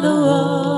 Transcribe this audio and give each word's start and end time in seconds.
The 0.00 0.14
water 0.14 0.77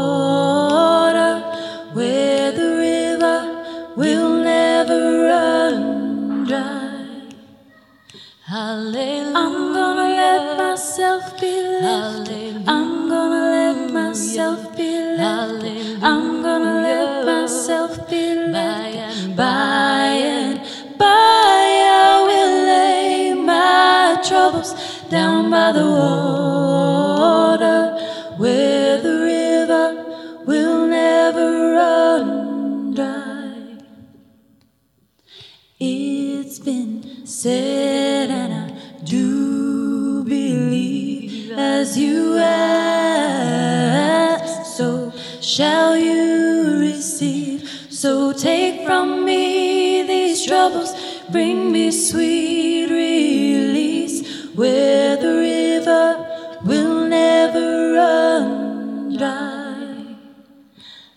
bring 51.32 51.72
me 51.72 51.90
sweet 51.90 52.88
release, 52.90 54.50
where 54.54 55.16
the 55.16 55.32
river 55.50 56.58
will 56.64 57.06
never 57.08 57.92
run 57.94 59.16
dry. 59.16 60.16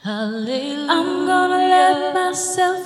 Hallelujah. 0.04 0.88
I'm 0.90 1.26
gonna 1.26 1.64
let 1.78 2.14
myself 2.14 2.83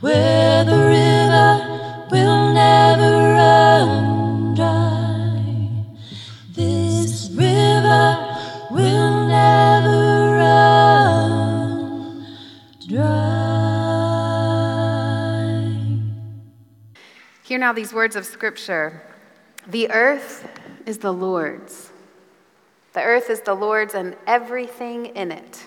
Where 0.00 0.62
the 0.62 0.76
river 0.76 2.08
will 2.10 2.52
never 2.52 3.32
run 3.32 4.54
dry. 4.54 5.86
This 6.52 7.30
river 7.30 8.36
will 8.70 9.26
never 9.26 10.36
run 10.36 12.26
dry. 12.86 13.26
Hear 17.44 17.58
now 17.58 17.72
these 17.72 17.94
words 17.94 18.16
of 18.16 18.26
Scripture 18.26 19.00
The 19.66 19.90
earth 19.90 20.46
is 20.84 20.98
the 20.98 21.12
Lord's. 21.12 21.90
The 22.92 23.02
earth 23.02 23.30
is 23.30 23.40
the 23.40 23.54
Lord's 23.54 23.94
and 23.94 24.14
everything 24.26 25.06
in 25.06 25.32
it. 25.32 25.64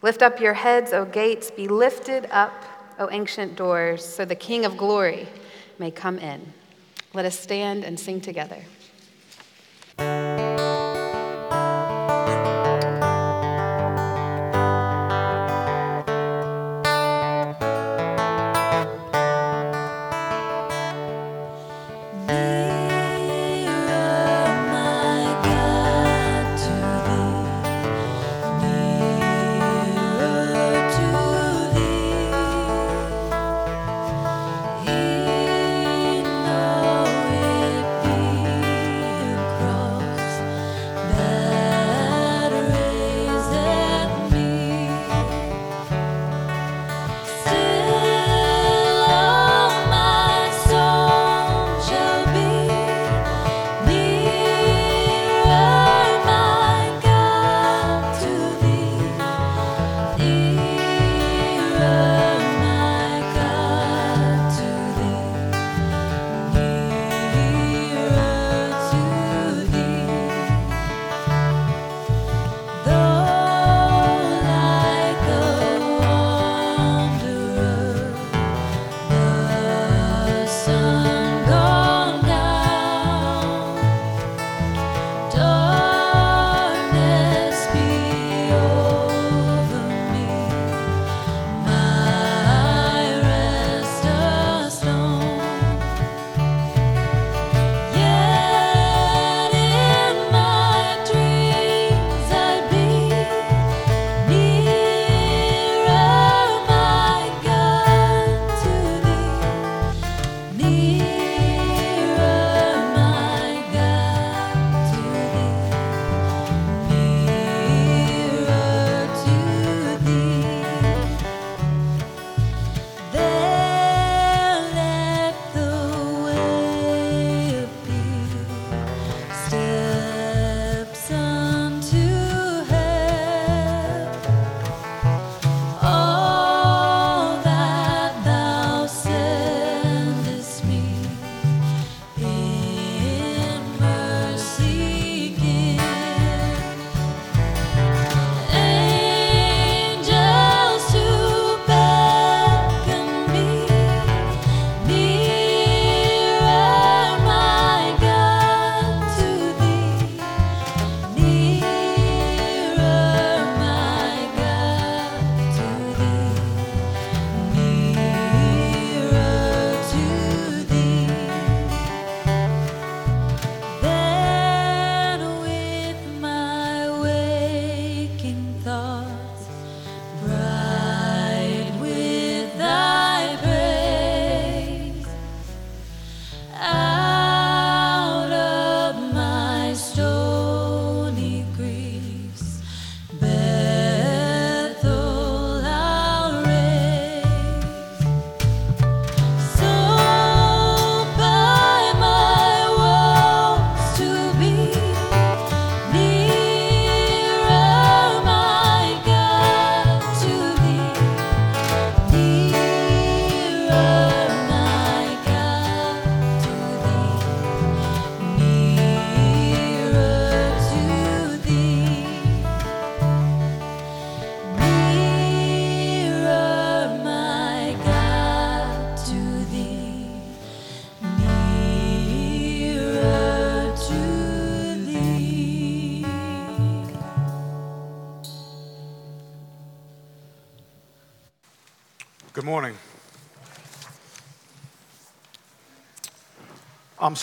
Lift 0.00 0.22
up 0.22 0.40
your 0.40 0.54
heads, 0.54 0.94
O 0.94 1.04
gates, 1.04 1.50
be 1.50 1.68
lifted 1.68 2.26
up, 2.30 2.64
O 2.98 3.08
ancient 3.10 3.56
doors, 3.56 4.04
so 4.04 4.24
the 4.24 4.34
King 4.34 4.64
of 4.64 4.76
glory 4.76 5.28
may 5.78 5.90
come 5.90 6.18
in. 6.18 6.52
Let 7.12 7.24
us 7.24 7.38
stand 7.38 7.84
and 7.84 7.98
sing 7.98 8.20
together. 8.20 8.62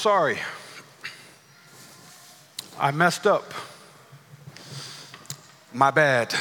Sorry. 0.01 0.39
I 2.79 2.89
messed 2.89 3.27
up. 3.27 3.53
My 5.71 5.91
bad. 5.91 6.33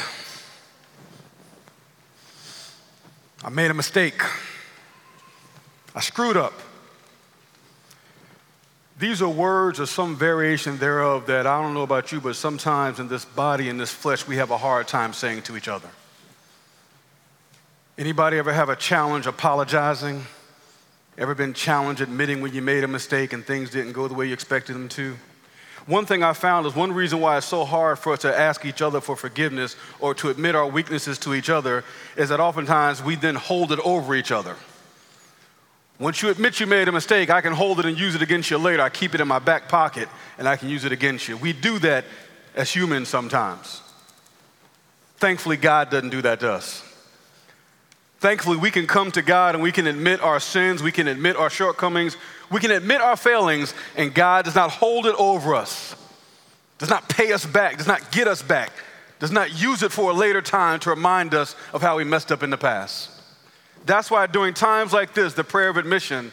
I 3.43 3.49
made 3.49 3.69
a 3.69 3.75
mistake. 3.75 4.19
I 5.93 5.99
screwed 5.99 6.37
up. 6.37 6.53
These 8.97 9.21
are 9.21 9.29
words 9.29 9.79
or 9.79 9.85
some 9.85 10.15
variation 10.15 10.79
thereof 10.79 11.27
that 11.27 11.45
I 11.45 11.61
don't 11.61 11.75
know 11.75 11.83
about 11.83 12.11
you, 12.11 12.19
but 12.19 12.35
sometimes 12.35 12.99
in 12.99 13.09
this 13.09 13.25
body, 13.25 13.69
in 13.69 13.77
this 13.77 13.91
flesh, 13.91 14.27
we 14.27 14.37
have 14.37 14.49
a 14.49 14.57
hard 14.57 14.87
time 14.87 15.13
saying 15.13 15.43
to 15.43 15.55
each 15.55 15.67
other. 15.67 15.89
Anybody 17.95 18.39
ever 18.39 18.53
have 18.53 18.69
a 18.69 18.75
challenge 18.75 19.27
apologizing? 19.27 20.25
Ever 21.21 21.35
been 21.35 21.53
challenged 21.53 22.01
admitting 22.01 22.41
when 22.41 22.51
you 22.51 22.63
made 22.63 22.83
a 22.83 22.87
mistake 22.87 23.31
and 23.31 23.45
things 23.45 23.69
didn't 23.69 23.91
go 23.91 24.07
the 24.07 24.15
way 24.15 24.25
you 24.25 24.33
expected 24.33 24.73
them 24.73 24.89
to? 24.89 25.15
One 25.85 26.07
thing 26.07 26.23
I 26.23 26.33
found 26.33 26.65
is 26.65 26.75
one 26.75 26.91
reason 26.91 27.19
why 27.19 27.37
it's 27.37 27.45
so 27.45 27.63
hard 27.63 27.99
for 27.99 28.13
us 28.13 28.21
to 28.21 28.35
ask 28.35 28.65
each 28.65 28.81
other 28.81 28.99
for 28.99 29.15
forgiveness 29.15 29.75
or 29.99 30.15
to 30.15 30.29
admit 30.29 30.55
our 30.55 30.65
weaknesses 30.65 31.19
to 31.19 31.35
each 31.35 31.51
other 31.51 31.83
is 32.17 32.29
that 32.29 32.39
oftentimes 32.39 33.03
we 33.03 33.13
then 33.13 33.35
hold 33.35 33.71
it 33.71 33.77
over 33.85 34.15
each 34.15 34.31
other. 34.31 34.55
Once 35.99 36.23
you 36.23 36.29
admit 36.29 36.59
you 36.59 36.65
made 36.65 36.87
a 36.87 36.91
mistake, 36.91 37.29
I 37.29 37.41
can 37.41 37.53
hold 37.53 37.79
it 37.79 37.85
and 37.85 37.99
use 37.99 38.15
it 38.15 38.23
against 38.23 38.49
you 38.49 38.57
later. 38.57 38.81
I 38.81 38.89
keep 38.89 39.13
it 39.13 39.21
in 39.21 39.27
my 39.27 39.37
back 39.37 39.69
pocket 39.69 40.09
and 40.39 40.49
I 40.49 40.55
can 40.55 40.69
use 40.69 40.85
it 40.85 40.91
against 40.91 41.27
you. 41.27 41.37
We 41.37 41.53
do 41.53 41.77
that 41.79 42.03
as 42.55 42.75
humans 42.75 43.09
sometimes. 43.09 43.83
Thankfully, 45.17 45.57
God 45.57 45.91
doesn't 45.91 46.09
do 46.09 46.23
that 46.23 46.39
to 46.39 46.51
us. 46.51 46.90
Thankfully, 48.21 48.57
we 48.57 48.69
can 48.69 48.85
come 48.85 49.11
to 49.13 49.23
God 49.23 49.55
and 49.55 49.63
we 49.63 49.71
can 49.71 49.87
admit 49.87 50.21
our 50.21 50.39
sins, 50.39 50.83
we 50.83 50.91
can 50.91 51.07
admit 51.07 51.35
our 51.35 51.49
shortcomings, 51.49 52.17
we 52.51 52.59
can 52.59 52.69
admit 52.69 53.01
our 53.01 53.17
failings, 53.17 53.73
and 53.97 54.13
God 54.13 54.45
does 54.45 54.53
not 54.53 54.69
hold 54.69 55.07
it 55.07 55.15
over 55.17 55.55
us, 55.55 55.95
does 56.77 56.91
not 56.91 57.09
pay 57.09 57.33
us 57.33 57.47
back, 57.47 57.79
does 57.79 57.87
not 57.87 58.11
get 58.11 58.27
us 58.27 58.43
back, 58.43 58.73
does 59.17 59.31
not 59.31 59.59
use 59.59 59.81
it 59.81 59.91
for 59.91 60.11
a 60.11 60.13
later 60.13 60.39
time 60.39 60.79
to 60.81 60.91
remind 60.91 61.33
us 61.33 61.55
of 61.73 61.81
how 61.81 61.97
we 61.97 62.03
messed 62.03 62.31
up 62.31 62.43
in 62.43 62.51
the 62.51 62.59
past. 62.59 63.09
That's 63.87 64.11
why 64.11 64.27
during 64.27 64.53
times 64.53 64.93
like 64.93 65.15
this, 65.15 65.33
the 65.33 65.43
prayer 65.43 65.69
of 65.69 65.77
admission, 65.77 66.31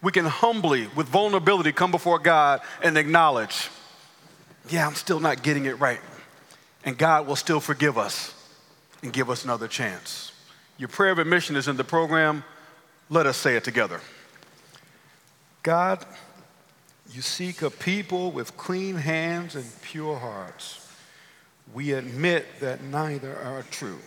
we 0.00 0.12
can 0.12 0.24
humbly, 0.24 0.88
with 0.96 1.06
vulnerability, 1.06 1.70
come 1.70 1.90
before 1.90 2.18
God 2.18 2.62
and 2.82 2.96
acknowledge, 2.96 3.68
yeah, 4.70 4.86
I'm 4.86 4.94
still 4.94 5.20
not 5.20 5.42
getting 5.42 5.66
it 5.66 5.78
right. 5.80 6.00
And 6.82 6.96
God 6.96 7.26
will 7.26 7.36
still 7.36 7.60
forgive 7.60 7.98
us 7.98 8.32
and 9.02 9.12
give 9.12 9.28
us 9.28 9.44
another 9.44 9.68
chance. 9.68 10.32
Your 10.78 10.88
prayer 10.88 11.12
of 11.12 11.18
admission 11.18 11.56
is 11.56 11.68
in 11.68 11.76
the 11.76 11.84
program. 11.84 12.44
Let 13.08 13.26
us 13.26 13.38
say 13.38 13.56
it 13.56 13.64
together. 13.64 14.00
God, 15.62 16.04
you 17.12 17.22
seek 17.22 17.62
a 17.62 17.70
people 17.70 18.30
with 18.30 18.56
clean 18.58 18.96
hands 18.96 19.54
and 19.54 19.64
pure 19.82 20.18
hearts. 20.18 20.86
We 21.72 21.92
admit 21.92 22.60
that 22.60 22.82
neither 22.82 23.36
are 23.38 23.62
true. 23.70 23.98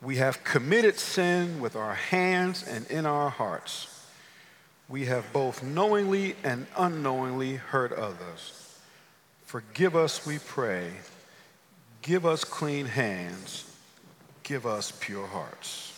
We 0.00 0.16
have 0.16 0.42
committed 0.42 0.98
sin 0.98 1.60
with 1.60 1.76
our 1.76 1.94
hands 1.94 2.66
and 2.66 2.84
in 2.90 3.06
our 3.06 3.30
hearts. 3.30 3.88
We 4.88 5.04
have 5.06 5.32
both 5.32 5.62
knowingly 5.62 6.34
and 6.42 6.66
unknowingly 6.76 7.54
hurt 7.54 7.92
others. 7.92 8.78
Forgive 9.46 9.94
us, 9.94 10.26
we 10.26 10.38
pray. 10.38 10.90
Give 12.02 12.26
us 12.26 12.42
clean 12.42 12.86
hands 12.86 13.71
give 14.42 14.66
us 14.66 14.92
pure 15.00 15.26
hearts. 15.26 15.91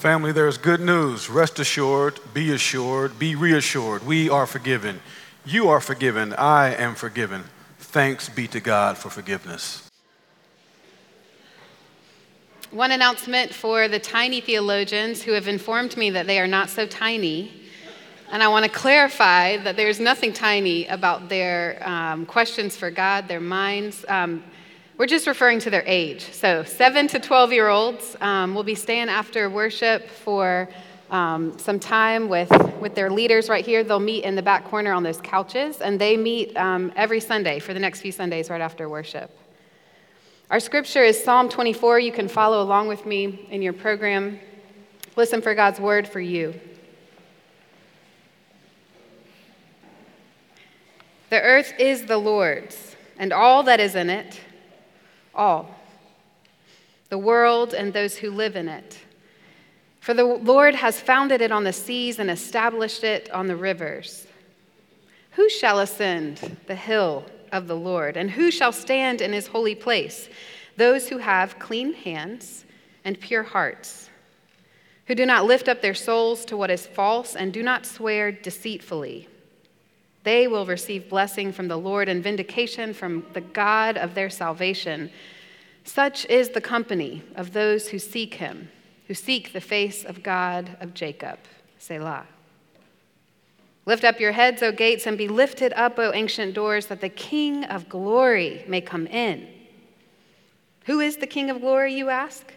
Family, 0.00 0.32
there's 0.32 0.56
good 0.56 0.80
news. 0.80 1.28
Rest 1.28 1.58
assured, 1.58 2.20
be 2.32 2.52
assured, 2.52 3.18
be 3.18 3.34
reassured. 3.34 4.06
We 4.06 4.30
are 4.30 4.46
forgiven. 4.46 4.98
You 5.44 5.68
are 5.68 5.78
forgiven. 5.78 6.32
I 6.32 6.74
am 6.74 6.94
forgiven. 6.94 7.44
Thanks 7.78 8.30
be 8.30 8.48
to 8.48 8.60
God 8.60 8.96
for 8.96 9.10
forgiveness. 9.10 9.86
One 12.70 12.92
announcement 12.92 13.52
for 13.52 13.88
the 13.88 13.98
tiny 13.98 14.40
theologians 14.40 15.20
who 15.20 15.32
have 15.32 15.48
informed 15.48 15.98
me 15.98 16.08
that 16.08 16.26
they 16.26 16.40
are 16.40 16.46
not 16.46 16.70
so 16.70 16.86
tiny. 16.86 17.52
And 18.32 18.42
I 18.42 18.48
want 18.48 18.64
to 18.64 18.70
clarify 18.70 19.58
that 19.58 19.76
there's 19.76 20.00
nothing 20.00 20.32
tiny 20.32 20.86
about 20.86 21.28
their 21.28 21.86
um, 21.86 22.24
questions 22.24 22.74
for 22.74 22.90
God, 22.90 23.28
their 23.28 23.38
minds. 23.38 24.06
Um, 24.08 24.44
we're 25.00 25.06
just 25.06 25.26
referring 25.26 25.58
to 25.58 25.70
their 25.70 25.82
age. 25.86 26.30
So, 26.30 26.62
7 26.62 27.08
to 27.08 27.18
12 27.18 27.54
year 27.54 27.68
olds 27.68 28.18
um, 28.20 28.54
will 28.54 28.62
be 28.62 28.74
staying 28.74 29.08
after 29.08 29.48
worship 29.48 30.06
for 30.06 30.68
um, 31.10 31.58
some 31.58 31.80
time 31.80 32.28
with, 32.28 32.50
with 32.82 32.94
their 32.94 33.08
leaders 33.08 33.48
right 33.48 33.64
here. 33.64 33.82
They'll 33.82 33.98
meet 33.98 34.24
in 34.24 34.34
the 34.34 34.42
back 34.42 34.66
corner 34.66 34.92
on 34.92 35.02
those 35.02 35.18
couches, 35.22 35.80
and 35.80 35.98
they 35.98 36.18
meet 36.18 36.54
um, 36.54 36.92
every 36.96 37.18
Sunday 37.18 37.60
for 37.60 37.72
the 37.72 37.80
next 37.80 38.02
few 38.02 38.12
Sundays 38.12 38.50
right 38.50 38.60
after 38.60 38.90
worship. 38.90 39.34
Our 40.50 40.60
scripture 40.60 41.02
is 41.02 41.24
Psalm 41.24 41.48
24. 41.48 41.98
You 42.00 42.12
can 42.12 42.28
follow 42.28 42.62
along 42.62 42.88
with 42.88 43.06
me 43.06 43.48
in 43.50 43.62
your 43.62 43.72
program. 43.72 44.38
Listen 45.16 45.40
for 45.40 45.54
God's 45.54 45.80
word 45.80 46.08
for 46.08 46.20
you. 46.20 46.60
The 51.30 51.40
earth 51.40 51.72
is 51.78 52.04
the 52.04 52.18
Lord's, 52.18 52.96
and 53.16 53.32
all 53.32 53.62
that 53.62 53.80
is 53.80 53.94
in 53.94 54.10
it 54.10 54.38
all 55.40 55.74
the 57.08 57.18
world 57.18 57.74
and 57.74 57.92
those 57.92 58.16
who 58.16 58.30
live 58.30 58.54
in 58.54 58.68
it. 58.68 58.98
For 59.98 60.14
the 60.14 60.24
Lord 60.24 60.76
has 60.76 61.00
founded 61.00 61.40
it 61.40 61.50
on 61.50 61.64
the 61.64 61.72
seas 61.72 62.18
and 62.18 62.30
established 62.30 63.02
it 63.02 63.28
on 63.32 63.48
the 63.48 63.56
rivers. 63.56 64.26
Who 65.32 65.48
shall 65.48 65.80
ascend 65.80 66.56
the 66.66 66.74
hill 66.74 67.24
of 67.52 67.66
the 67.66 67.76
Lord, 67.76 68.16
and 68.16 68.30
who 68.30 68.50
shall 68.50 68.70
stand 68.70 69.20
in 69.20 69.32
his 69.32 69.48
holy 69.48 69.74
place? 69.74 70.28
Those 70.76 71.08
who 71.08 71.18
have 71.18 71.58
clean 71.58 71.94
hands 71.94 72.64
and 73.04 73.18
pure 73.18 73.42
hearts, 73.42 74.08
who 75.06 75.14
do 75.14 75.26
not 75.26 75.46
lift 75.46 75.68
up 75.68 75.82
their 75.82 75.94
souls 75.94 76.44
to 76.44 76.56
what 76.56 76.70
is 76.70 76.86
false 76.86 77.34
and 77.34 77.52
do 77.52 77.62
not 77.62 77.86
swear 77.86 78.30
deceitfully. 78.30 79.28
They 80.30 80.46
will 80.46 80.64
receive 80.64 81.08
blessing 81.08 81.50
from 81.50 81.66
the 81.66 81.76
Lord 81.76 82.08
and 82.08 82.22
vindication 82.22 82.94
from 82.94 83.26
the 83.32 83.40
God 83.40 83.98
of 83.98 84.14
their 84.14 84.30
salvation. 84.30 85.10
Such 85.82 86.24
is 86.26 86.50
the 86.50 86.60
company 86.60 87.24
of 87.34 87.52
those 87.52 87.88
who 87.88 87.98
seek 87.98 88.34
him, 88.34 88.70
who 89.08 89.14
seek 89.14 89.52
the 89.52 89.60
face 89.60 90.04
of 90.04 90.22
God 90.22 90.76
of 90.80 90.94
Jacob. 90.94 91.40
Selah. 91.78 92.28
Lift 93.86 94.04
up 94.04 94.20
your 94.20 94.30
heads, 94.30 94.62
O 94.62 94.70
gates, 94.70 95.04
and 95.04 95.18
be 95.18 95.26
lifted 95.26 95.72
up, 95.72 95.98
O 95.98 96.12
ancient 96.12 96.54
doors, 96.54 96.86
that 96.86 97.00
the 97.00 97.08
King 97.08 97.64
of 97.64 97.88
glory 97.88 98.64
may 98.68 98.80
come 98.80 99.08
in. 99.08 99.48
Who 100.84 101.00
is 101.00 101.16
the 101.16 101.26
King 101.26 101.50
of 101.50 101.60
glory, 101.60 101.92
you 101.92 102.08
ask? 102.08 102.54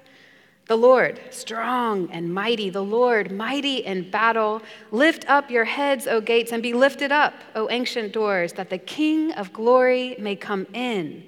The 0.68 0.78
Lord, 0.78 1.20
strong 1.30 2.10
and 2.12 2.34
mighty, 2.34 2.70
the 2.70 2.84
Lord, 2.84 3.32
mighty 3.32 3.78
in 3.78 4.10
battle. 4.10 4.62
Lift 4.92 5.30
up 5.30 5.52
your 5.52 5.66
heads, 5.66 6.08
O 6.08 6.22
gates, 6.22 6.54
and 6.54 6.64
be 6.64 6.74
lifted 6.74 7.12
up, 7.12 7.34
O 7.54 7.70
ancient 7.70 8.14
doors, 8.14 8.54
that 8.54 8.70
the 8.70 8.78
King 8.78 9.34
of 9.34 9.52
glory 9.52 10.16
may 10.18 10.38
come 10.38 10.66
in. 10.74 11.26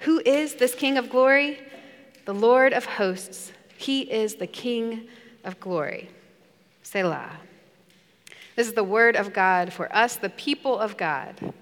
Who 0.00 0.20
is 0.26 0.56
this 0.56 0.74
King 0.74 0.98
of 0.98 1.08
glory? 1.08 1.60
The 2.24 2.34
Lord 2.34 2.72
of 2.72 2.84
hosts. 2.84 3.52
He 3.76 4.02
is 4.02 4.34
the 4.34 4.48
King 4.48 5.06
of 5.44 5.60
glory. 5.60 6.10
Selah. 6.82 7.38
This 8.56 8.66
is 8.66 8.74
the 8.74 8.84
word 8.84 9.14
of 9.14 9.32
God 9.32 9.72
for 9.72 9.94
us, 9.94 10.16
the 10.16 10.28
people 10.30 10.78
of 10.78 10.96
God. 10.96 11.54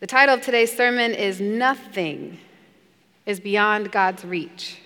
The 0.00 0.06
title 0.06 0.34
of 0.34 0.42
today's 0.42 0.76
sermon 0.76 1.12
is 1.12 1.40
Nothing 1.40 2.38
is 3.26 3.40
Beyond 3.40 3.90
God's 3.90 4.24
Reach. 4.24 4.78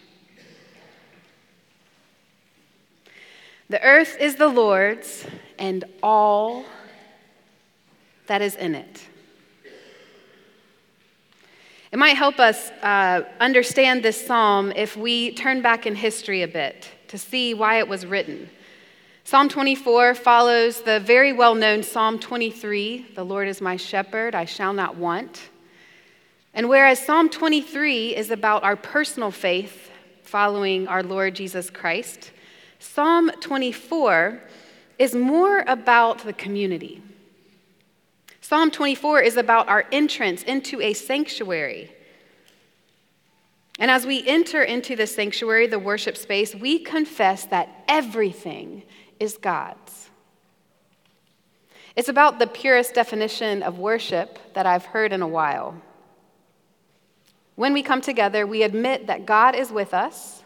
The 3.69 3.81
earth 3.85 4.17
is 4.19 4.35
the 4.37 4.49
Lord's 4.49 5.25
and 5.59 5.85
all 6.03 6.65
that 8.27 8.43
is 8.43 8.57
in 8.57 8.75
it. 8.75 9.07
It 11.93 11.99
might 11.99 12.17
help 12.17 12.39
us 12.39 12.71
uh, 12.83 13.25
understand 13.41 14.03
this 14.03 14.27
psalm 14.27 14.73
if 14.75 14.97
we 14.97 15.33
turn 15.35 15.61
back 15.61 15.87
in 15.87 15.95
history 15.95 16.43
a 16.43 16.49
bit 16.49 16.89
to 17.09 17.19
see 17.19 17.53
why 17.53 17.79
it 17.79 17.89
was 17.89 18.07
written. 18.07 18.49
Psalm 19.25 19.49
24 19.49 20.15
follows 20.15 20.83
the 20.83 21.01
very 21.01 21.33
well 21.33 21.55
known 21.55 21.83
Psalm 21.83 22.19
23 22.19 23.13
The 23.15 23.25
Lord 23.25 23.49
is 23.49 23.61
my 23.61 23.77
shepherd, 23.77 24.35
I 24.35 24.47
shall 24.47 24.73
not 24.73 24.97
want. 24.97 25.51
And 26.55 26.69
whereas 26.69 27.05
Psalm 27.05 27.29
23 27.29 28.17
is 28.17 28.31
about 28.31 28.65
our 28.65 28.77
personal 28.77 29.31
faith 29.31 29.91
following 30.23 30.89
our 30.89 31.03
Lord 31.03 31.35
Jesus 31.35 31.71
Christ, 31.71 32.31
Psalm 32.79 33.31
24 33.41 34.41
is 34.99 35.15
more 35.15 35.65
about 35.67 36.25
the 36.25 36.33
community. 36.33 37.03
Psalm 38.41 38.71
24 38.71 39.21
is 39.21 39.37
about 39.37 39.69
our 39.69 39.87
entrance 39.93 40.43
into 40.43 40.81
a 40.81 40.93
sanctuary. 40.93 41.93
And 43.79 43.91
as 43.91 44.07
we 44.07 44.27
enter 44.27 44.63
into 44.63 44.97
the 44.97 45.07
sanctuary, 45.07 45.67
the 45.67 45.79
worship 45.79 46.17
space, 46.17 46.55
we 46.55 46.79
confess 46.79 47.45
that 47.47 47.85
everything 47.89 48.83
is 49.19 49.37
God's. 49.37 50.11
It's 51.97 52.09
about 52.09 52.39
the 52.39 52.47
purest 52.47 52.95
definition 52.95 53.63
of 53.63 53.79
worship 53.79 54.39
that 54.55 54.67
I've 54.67 54.85
heard 54.85 55.13
in 55.13 55.23
a 55.23 55.29
while. 55.29 55.81
When 57.61 57.75
we 57.75 57.83
come 57.83 58.01
together, 58.01 58.47
we 58.47 58.63
admit 58.63 59.09
that 59.09 59.27
God 59.27 59.55
is 59.55 59.71
with 59.71 59.93
us 59.93 60.43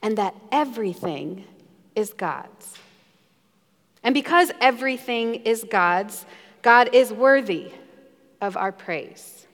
and 0.00 0.16
that 0.16 0.34
everything 0.50 1.44
is 1.94 2.14
God's. 2.14 2.78
And 4.02 4.14
because 4.14 4.50
everything 4.58 5.34
is 5.34 5.66
God's, 5.70 6.24
God 6.62 6.94
is 6.94 7.12
worthy 7.12 7.72
of 8.40 8.56
our 8.56 8.72
praise. 8.72 9.46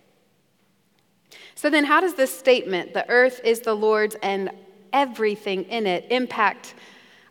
So 1.57 1.69
then, 1.69 1.85
how 1.87 2.01
does 2.01 2.15
this 2.15 2.33
statement, 2.39 2.95
the 2.95 3.11
earth 3.11 3.41
is 3.43 3.63
the 3.63 3.75
Lord's 3.75 4.15
and 4.23 4.53
everything 4.93 5.65
in 5.65 5.89
it, 5.89 6.07
impact 6.09 6.75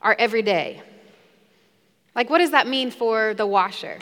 our 0.02 0.18
everyday? 0.20 0.82
Like, 2.14 2.30
what 2.30 2.40
does 2.40 2.52
that 2.52 2.68
mean 2.68 2.92
for 2.92 3.34
the 3.36 3.48
washer 3.48 4.00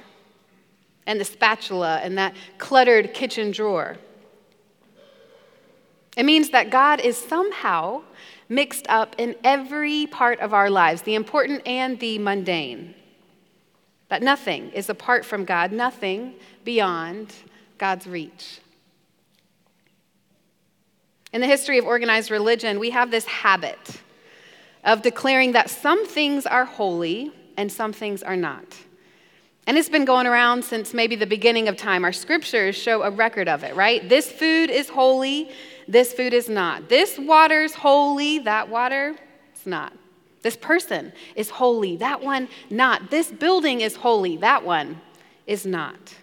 and 1.05 1.19
the 1.19 1.25
spatula 1.25 1.99
and 2.01 2.17
that 2.17 2.33
cluttered 2.57 3.13
kitchen 3.13 3.51
drawer? 3.51 3.99
It 6.17 6.23
means 6.23 6.49
that 6.49 6.69
God 6.69 6.99
is 6.99 7.17
somehow 7.17 8.01
mixed 8.49 8.87
up 8.89 9.15
in 9.17 9.35
every 9.43 10.07
part 10.07 10.39
of 10.39 10.53
our 10.53 10.69
lives, 10.69 11.03
the 11.03 11.15
important 11.15 11.61
and 11.67 11.99
the 11.99 12.17
mundane. 12.17 12.95
That 14.09 14.23
nothing 14.23 14.71
is 14.71 14.89
apart 14.89 15.23
from 15.23 15.45
God, 15.45 15.71
nothing 15.71 16.33
beyond 16.65 17.33
God's 17.77 18.07
reach. 18.07 18.59
In 21.31 21.41
the 21.41 21.47
history 21.47 21.77
of 21.77 21.85
organized 21.85 22.31
religion, 22.31 22.79
we 22.79 22.89
have 22.89 23.11
this 23.11 23.25
habit 23.25 24.01
of 24.83 25.03
declaring 25.03 25.51
that 25.51 25.69
some 25.69 26.07
things 26.07 26.47
are 26.47 26.65
holy 26.65 27.31
and 27.55 27.71
some 27.71 27.93
things 27.93 28.23
are 28.23 28.35
not. 28.35 28.65
And 29.67 29.77
it's 29.77 29.89
been 29.89 30.05
going 30.05 30.25
around 30.25 30.65
since 30.65 30.95
maybe 30.95 31.15
the 31.15 31.27
beginning 31.27 31.67
of 31.67 31.77
time. 31.77 32.03
Our 32.03 32.13
scriptures 32.13 32.75
show 32.75 33.03
a 33.03 33.11
record 33.11 33.47
of 33.47 33.63
it, 33.63 33.75
right? 33.75 34.07
This 34.09 34.31
food 34.31 34.71
is 34.71 34.89
holy, 34.89 35.51
this 35.89 36.13
food 36.13 36.33
is 36.33 36.47
not. 36.47 36.87
This 36.87 37.17
water's 37.17 37.73
holy, 37.73 38.37
that 38.39 38.69
water 38.69 39.15
is 39.55 39.65
not. 39.65 39.91
This 40.43 40.55
person 40.55 41.11
is 41.35 41.49
holy, 41.49 41.97
that 41.97 42.21
one 42.21 42.47
not. 42.69 43.09
This 43.09 43.31
building 43.31 43.81
is 43.81 43.95
holy, 43.95 44.37
that 44.37 44.63
one 44.63 45.01
is 45.47 45.65
not. 45.65 46.15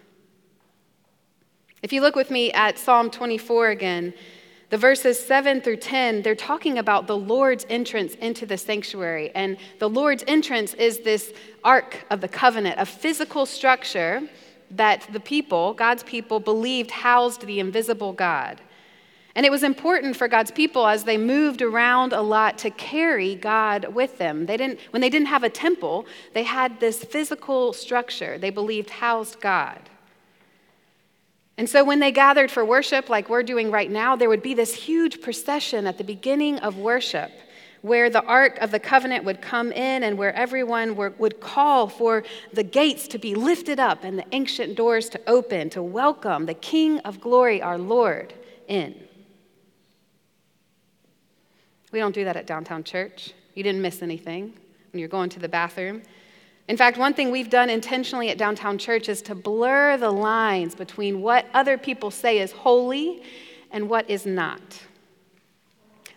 If 1.83 1.93
you 1.93 2.01
look 2.01 2.15
with 2.15 2.31
me 2.31 2.53
at 2.53 2.79
Psalm 2.79 3.11
24 3.11 3.71
again, 3.71 4.15
the 4.71 4.79
verses 4.79 5.19
7 5.19 5.61
through 5.61 5.79
10, 5.79 6.23
they're 6.23 6.37
talking 6.37 6.79
about 6.79 7.09
the 7.09 7.17
Lord's 7.17 7.67
entrance 7.69 8.15
into 8.15 8.47
the 8.47 8.57
sanctuary. 8.57 9.33
And 9.35 9.57
the 9.81 9.89
Lord's 9.89 10.23
entrance 10.29 10.75
is 10.75 11.01
this 11.01 11.33
ark 11.65 12.05
of 12.11 12.21
the 12.21 12.29
covenant, 12.29 12.77
a 12.79 12.87
physical 12.87 13.47
structure 13.47 14.29
that 14.71 15.09
the 15.13 15.21
people, 15.21 15.75
God's 15.75 16.05
people, 16.05 16.39
believed 16.39 16.93
housed 16.93 17.47
the 17.47 17.59
invisible 17.59 18.13
God. 18.13 18.61
And 19.37 19.45
it 19.45 19.53
was 19.53 19.63
important 19.63 20.17
for 20.17 20.29
God's 20.29 20.51
people 20.51 20.87
as 20.87 21.05
they 21.05 21.19
moved 21.19 21.61
around 21.61 22.15
a 22.15 22.23
lot 22.23 22.57
to 22.59 22.71
carry 22.71 23.35
God 23.35 23.95
with 23.95 24.17
them. 24.17 24.47
They 24.47 24.57
didn't, 24.57 24.81
when 24.91 25.03
they 25.03 25.11
didn't 25.11 25.29
have 25.29 25.45
a 25.45 25.51
temple, 25.51 26.07
they 26.33 26.43
had 26.43 26.81
this 26.81 27.05
physical 27.05 27.75
structure 27.75 28.39
they 28.39 28.49
believed 28.49 28.89
housed 28.89 29.39
God. 29.39 29.79
And 31.59 31.69
so 31.69 31.85
when 31.85 32.01
they 32.01 32.13
gathered 32.13 32.51
for 32.51 32.65
worship, 32.65 33.11
like 33.11 33.29
we're 33.29 33.43
doing 33.43 33.71
right 33.71 33.91
now, 33.91 34.17
there 34.17 34.31
would 34.31 34.43
be 34.43 34.55
this 34.55 34.73
huge 34.73 35.21
procession 35.21 35.87
at 35.87 35.99
the 35.99 36.05
beginning 36.05 36.59
of 36.61 36.79
worship 36.79 37.31
where 37.83 38.09
the 38.09 38.25
Ark 38.25 38.57
of 38.63 38.71
the 38.71 38.81
Covenant 38.81 39.25
would 39.25 39.43
come 39.43 39.71
in 39.71 40.03
and 40.03 40.17
where 40.17 40.35
everyone 40.35 40.97
were, 40.97 41.13
would 41.19 41.41
call 41.41 41.89
for 41.89 42.25
the 42.55 42.65
gates 42.65 43.07
to 43.09 43.19
be 43.19 43.35
lifted 43.35 43.79
up 43.79 44.03
and 44.03 44.19
the 44.19 44.25
ancient 44.33 44.77
doors 44.77 45.11
to 45.11 45.21
open 45.27 45.69
to 45.71 45.83
welcome 45.83 46.47
the 46.47 46.55
King 46.55 47.01
of 47.01 47.21
glory, 47.21 47.61
our 47.61 47.77
Lord, 47.77 48.33
in. 48.67 49.06
We 51.93 51.99
don't 51.99 52.15
do 52.15 52.25
that 52.25 52.37
at 52.37 52.47
Downtown 52.47 52.85
Church. 52.85 53.33
You 53.55 53.63
didn't 53.63 53.83
miss 53.83 54.03
anything 54.03 54.55
when 54.93 55.01
you're 55.01 55.09
going 55.09 55.31
to 55.31 55.39
the 55.39 55.49
bathroom. 55.49 56.03
In 56.69 56.77
fact, 56.77 56.99
one 56.99 57.15
thing 57.15 57.31
we've 57.31 57.51
done 57.51 57.71
intentionally 57.71 58.29
at 58.31 58.39
Downtown 58.39 58.77
Church 58.77 59.09
is 59.09 59.23
to 59.23 59.35
blur 59.35 59.97
the 59.97 60.11
lines 60.11 60.75
between 60.75 61.23
what 61.23 61.47
other 61.55 61.79
people 61.79 62.11
say 62.11 62.41
is 62.41 62.51
holy 62.51 63.23
and 63.71 63.89
what 63.89 64.11
is 64.11 64.27
not. 64.27 64.83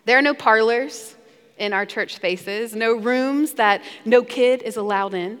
There 0.06 0.18
are 0.18 0.22
no 0.22 0.34
parlors 0.34 1.14
in 1.56 1.72
our 1.72 1.86
church 1.86 2.14
spaces, 2.14 2.74
no 2.74 2.94
rooms 2.94 3.54
that 3.54 3.82
no 4.04 4.22
kid 4.22 4.62
is 4.62 4.76
allowed 4.76 5.14
in. 5.14 5.38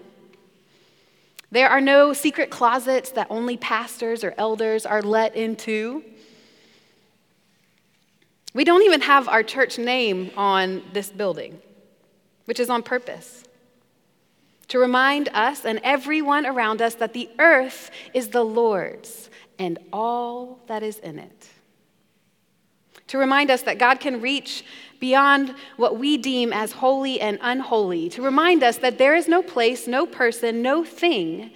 There 1.50 1.68
are 1.68 1.80
no 1.80 2.12
secret 2.12 2.50
closets 2.50 3.10
that 3.12 3.26
only 3.30 3.56
pastors 3.56 4.22
or 4.22 4.34
elders 4.38 4.86
are 4.86 5.02
let 5.02 5.34
into. 5.34 6.04
We 8.52 8.64
don't 8.64 8.82
even 8.82 9.00
have 9.02 9.28
our 9.28 9.42
church 9.42 9.78
name 9.78 10.30
on 10.36 10.82
this 10.92 11.10
building, 11.10 11.60
which 12.46 12.60
is 12.60 12.68
on 12.70 12.82
purpose 12.82 13.44
to 14.70 14.78
remind 14.78 15.28
us 15.34 15.64
and 15.64 15.80
everyone 15.82 16.46
around 16.46 16.80
us 16.80 16.94
that 16.94 17.12
the 17.12 17.28
earth 17.40 17.90
is 18.14 18.28
the 18.28 18.44
Lord's 18.44 19.28
and 19.58 19.78
all 19.92 20.60
that 20.68 20.82
is 20.84 20.98
in 21.00 21.18
it. 21.18 21.48
to 23.08 23.18
remind 23.18 23.50
us 23.50 23.62
that 23.62 23.76
God 23.76 23.98
can 23.98 24.20
reach 24.20 24.64
beyond 25.00 25.56
what 25.76 25.98
we 25.98 26.16
deem 26.16 26.52
as 26.52 26.70
holy 26.70 27.20
and 27.20 27.40
unholy, 27.42 28.08
to 28.10 28.22
remind 28.22 28.62
us 28.62 28.76
that 28.78 28.98
there 28.98 29.16
is 29.16 29.26
no 29.26 29.42
place, 29.42 29.88
no 29.88 30.06
person, 30.06 30.62
no 30.62 30.84
thing 30.84 31.50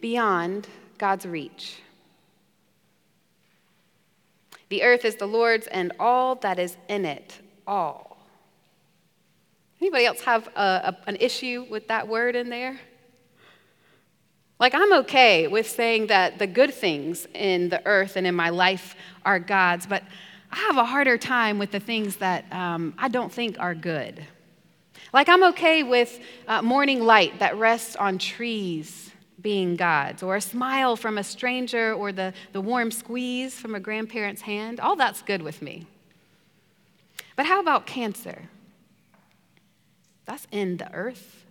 beyond 0.00 0.68
God's 0.98 1.26
reach. 1.26 1.78
The 4.70 4.84
earth 4.84 5.04
is 5.04 5.16
the 5.16 5.26
Lord's 5.26 5.66
and 5.66 5.92
all 5.98 6.36
that 6.36 6.58
is 6.58 6.76
in 6.88 7.04
it, 7.04 7.38
all. 7.66 8.16
Anybody 9.80 10.06
else 10.06 10.20
have 10.22 10.46
a, 10.56 10.60
a, 10.60 10.96
an 11.06 11.16
issue 11.16 11.66
with 11.68 11.88
that 11.88 12.06
word 12.06 12.36
in 12.36 12.48
there? 12.48 12.80
Like, 14.60 14.74
I'm 14.74 14.92
okay 14.92 15.48
with 15.48 15.68
saying 15.68 16.06
that 16.08 16.38
the 16.38 16.46
good 16.46 16.72
things 16.72 17.26
in 17.34 17.70
the 17.70 17.84
earth 17.84 18.16
and 18.16 18.26
in 18.26 18.34
my 18.34 18.50
life 18.50 18.94
are 19.24 19.40
God's, 19.40 19.86
but 19.86 20.04
I 20.52 20.56
have 20.56 20.76
a 20.76 20.84
harder 20.84 21.18
time 21.18 21.58
with 21.58 21.72
the 21.72 21.80
things 21.80 22.16
that 22.16 22.44
um, 22.52 22.94
I 22.96 23.08
don't 23.08 23.32
think 23.32 23.58
are 23.58 23.74
good. 23.74 24.24
Like, 25.12 25.28
I'm 25.28 25.42
okay 25.44 25.82
with 25.82 26.20
uh, 26.46 26.62
morning 26.62 27.00
light 27.00 27.40
that 27.40 27.56
rests 27.56 27.96
on 27.96 28.18
trees 28.18 29.09
being 29.42 29.76
God's, 29.76 30.22
or 30.22 30.36
a 30.36 30.40
smile 30.40 30.96
from 30.96 31.18
a 31.18 31.24
stranger, 31.24 31.92
or 31.94 32.12
the, 32.12 32.32
the 32.52 32.60
warm 32.60 32.90
squeeze 32.90 33.54
from 33.54 33.74
a 33.74 33.80
grandparent's 33.80 34.42
hand. 34.42 34.80
All 34.80 34.96
that's 34.96 35.22
good 35.22 35.42
with 35.42 35.62
me. 35.62 35.86
But 37.36 37.46
how 37.46 37.60
about 37.60 37.86
cancer? 37.86 38.48
That's 40.26 40.46
in 40.52 40.76
the 40.76 40.92
earth. 40.92 41.44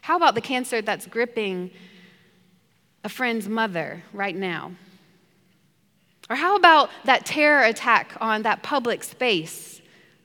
How 0.00 0.16
about 0.16 0.34
the 0.34 0.40
cancer 0.40 0.82
that's 0.82 1.06
gripping 1.06 1.70
a 3.02 3.08
friend's 3.08 3.48
mother 3.48 4.02
right 4.12 4.36
now? 4.36 4.72
Or 6.30 6.36
how 6.36 6.56
about 6.56 6.90
that 7.04 7.26
terror 7.26 7.64
attack 7.64 8.16
on 8.20 8.42
that 8.42 8.62
public 8.62 9.02
space, 9.04 9.73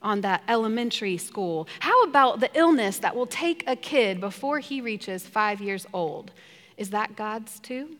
on 0.01 0.21
that 0.21 0.43
elementary 0.47 1.17
school? 1.17 1.67
How 1.79 2.03
about 2.03 2.39
the 2.39 2.49
illness 2.57 2.97
that 2.99 3.15
will 3.15 3.27
take 3.27 3.63
a 3.67 3.75
kid 3.75 4.19
before 4.19 4.59
he 4.59 4.81
reaches 4.81 5.25
five 5.25 5.61
years 5.61 5.85
old? 5.93 6.31
Is 6.77 6.91
that 6.91 7.15
God's 7.15 7.59
too? 7.59 7.97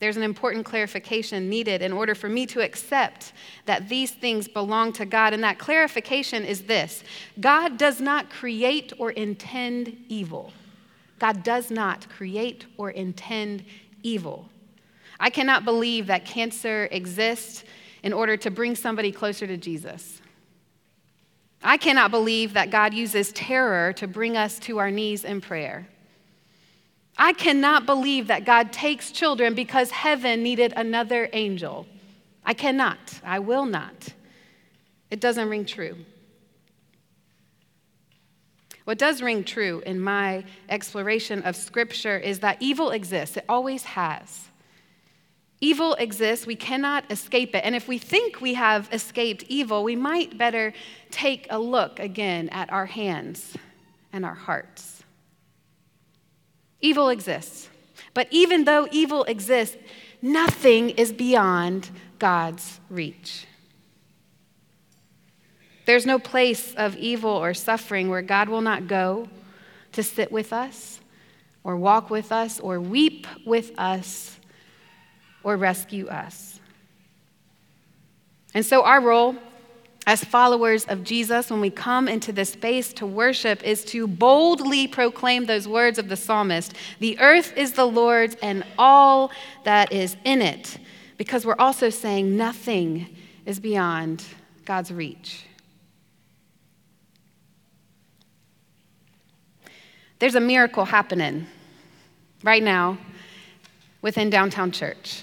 There's 0.00 0.16
an 0.16 0.22
important 0.22 0.64
clarification 0.64 1.50
needed 1.50 1.82
in 1.82 1.92
order 1.92 2.14
for 2.14 2.28
me 2.28 2.46
to 2.46 2.62
accept 2.62 3.34
that 3.66 3.90
these 3.90 4.10
things 4.10 4.48
belong 4.48 4.94
to 4.94 5.04
God. 5.04 5.34
And 5.34 5.44
that 5.44 5.58
clarification 5.58 6.42
is 6.42 6.62
this 6.62 7.04
God 7.38 7.76
does 7.76 8.00
not 8.00 8.30
create 8.30 8.94
or 8.98 9.10
intend 9.10 9.96
evil. 10.08 10.52
God 11.18 11.42
does 11.42 11.70
not 11.70 12.08
create 12.08 12.64
or 12.78 12.90
intend 12.90 13.62
evil. 14.02 14.48
I 15.20 15.28
cannot 15.28 15.66
believe 15.66 16.06
that 16.06 16.24
cancer 16.24 16.88
exists 16.90 17.64
in 18.02 18.12
order 18.12 18.36
to 18.36 18.50
bring 18.50 18.74
somebody 18.74 19.12
closer 19.12 19.46
to 19.46 19.56
Jesus. 19.56 20.20
I 21.62 21.76
cannot 21.76 22.10
believe 22.10 22.54
that 22.54 22.70
God 22.70 22.94
uses 22.94 23.32
terror 23.32 23.92
to 23.94 24.06
bring 24.06 24.36
us 24.36 24.58
to 24.60 24.78
our 24.78 24.90
knees 24.90 25.24
in 25.24 25.40
prayer. 25.40 25.88
I 27.18 27.34
cannot 27.34 27.84
believe 27.84 28.28
that 28.28 28.46
God 28.46 28.72
takes 28.72 29.10
children 29.10 29.54
because 29.54 29.90
heaven 29.90 30.42
needed 30.42 30.72
another 30.74 31.28
angel. 31.34 31.86
I 32.44 32.54
cannot. 32.54 33.20
I 33.22 33.40
will 33.40 33.66
not. 33.66 34.14
It 35.10 35.20
doesn't 35.20 35.48
ring 35.48 35.66
true. 35.66 35.96
What 38.84 38.98
does 38.98 39.22
ring 39.22 39.44
true 39.44 39.82
in 39.84 40.00
my 40.00 40.44
exploration 40.68 41.42
of 41.42 41.54
Scripture 41.56 42.16
is 42.16 42.40
that 42.40 42.56
evil 42.60 42.90
exists, 42.90 43.36
it 43.36 43.44
always 43.48 43.84
has. 43.84 44.49
Evil 45.60 45.94
exists, 45.94 46.46
we 46.46 46.56
cannot 46.56 47.04
escape 47.10 47.54
it. 47.54 47.62
And 47.64 47.76
if 47.76 47.86
we 47.86 47.98
think 47.98 48.40
we 48.40 48.54
have 48.54 48.88
escaped 48.92 49.44
evil, 49.48 49.84
we 49.84 49.94
might 49.94 50.38
better 50.38 50.72
take 51.10 51.46
a 51.50 51.58
look 51.58 51.98
again 52.00 52.48
at 52.48 52.72
our 52.72 52.86
hands 52.86 53.54
and 54.12 54.24
our 54.24 54.34
hearts. 54.34 55.02
Evil 56.80 57.10
exists. 57.10 57.68
But 58.14 58.28
even 58.30 58.64
though 58.64 58.88
evil 58.90 59.24
exists, 59.24 59.76
nothing 60.22 60.90
is 60.90 61.12
beyond 61.12 61.90
God's 62.18 62.80
reach. 62.88 63.46
There's 65.84 66.06
no 66.06 66.18
place 66.18 66.74
of 66.74 66.96
evil 66.96 67.30
or 67.30 67.52
suffering 67.52 68.08
where 68.08 68.22
God 68.22 68.48
will 68.48 68.62
not 68.62 68.86
go 68.86 69.28
to 69.92 70.02
sit 70.02 70.30
with 70.32 70.52
us, 70.52 71.00
or 71.64 71.76
walk 71.76 72.08
with 72.10 72.32
us, 72.32 72.60
or 72.60 72.80
weep 72.80 73.26
with 73.44 73.72
us, 73.76 74.38
or 75.42 75.56
rescue 75.56 76.08
us. 76.08 76.60
And 78.54 78.64
so, 78.66 78.82
our 78.82 79.00
role 79.00 79.36
as 80.06 80.24
followers 80.24 80.86
of 80.86 81.04
Jesus, 81.04 81.50
when 81.50 81.60
we 81.60 81.70
come 81.70 82.08
into 82.08 82.32
this 82.32 82.50
space 82.50 82.92
to 82.94 83.06
worship, 83.06 83.62
is 83.62 83.84
to 83.86 84.08
boldly 84.08 84.88
proclaim 84.88 85.46
those 85.46 85.68
words 85.68 85.98
of 85.98 86.08
the 86.08 86.16
psalmist 86.16 86.74
The 86.98 87.18
earth 87.20 87.56
is 87.56 87.72
the 87.72 87.86
Lord's 87.86 88.36
and 88.42 88.64
all 88.78 89.30
that 89.64 89.92
is 89.92 90.16
in 90.24 90.42
it, 90.42 90.78
because 91.16 91.44
we're 91.44 91.54
also 91.58 91.90
saying 91.90 92.36
nothing 92.36 93.14
is 93.46 93.60
beyond 93.60 94.24
God's 94.64 94.90
reach. 94.90 95.44
There's 100.18 100.34
a 100.34 100.40
miracle 100.40 100.84
happening 100.84 101.46
right 102.42 102.62
now 102.62 102.98
within 104.02 104.28
downtown 104.28 104.70
church. 104.70 105.22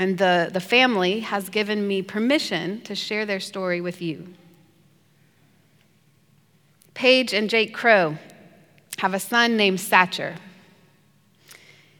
And 0.00 0.16
the, 0.16 0.48
the 0.50 0.60
family 0.60 1.20
has 1.20 1.50
given 1.50 1.86
me 1.86 2.00
permission 2.00 2.80
to 2.82 2.94
share 2.94 3.26
their 3.26 3.38
story 3.38 3.82
with 3.82 4.00
you. 4.00 4.28
Paige 6.94 7.34
and 7.34 7.50
Jake 7.50 7.74
Crow 7.74 8.16
have 8.96 9.12
a 9.12 9.20
son 9.20 9.58
named 9.58 9.78
Satcher. 9.78 10.36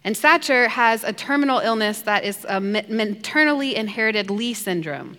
And 0.03 0.17
Satcher 0.17 0.69
has 0.69 1.05
a 1.05 1.13
terminal 1.13 1.59
illness 1.59 2.01
that 2.01 2.25
is 2.25 2.47
a 2.49 2.59
maternally 2.59 3.77
inherited 3.77 4.31
Leigh 4.31 4.55
syndrome. 4.55 5.19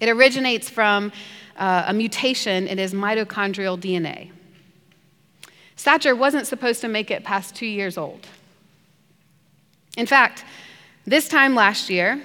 It 0.00 0.08
originates 0.08 0.70
from 0.70 1.12
uh, 1.58 1.84
a 1.88 1.92
mutation 1.92 2.66
in 2.68 2.78
his 2.78 2.94
mitochondrial 2.94 3.78
DNA. 3.78 4.30
Satcher 5.76 6.16
wasn't 6.16 6.46
supposed 6.46 6.80
to 6.80 6.88
make 6.88 7.10
it 7.10 7.22
past 7.22 7.54
two 7.54 7.66
years 7.66 7.98
old. 7.98 8.26
In 9.98 10.06
fact, 10.06 10.46
this 11.08 11.28
time 11.28 11.54
last 11.54 11.88
year, 11.88 12.20